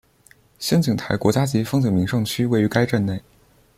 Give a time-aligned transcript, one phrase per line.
[0.57, 3.21] 仙景台国家级风景名胜区位于该镇内。